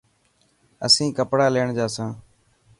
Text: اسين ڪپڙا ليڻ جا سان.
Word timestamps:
اسين 0.85 1.09
ڪپڙا 1.17 1.47
ليڻ 1.55 1.67
جا 1.77 1.85
سان. 1.95 2.09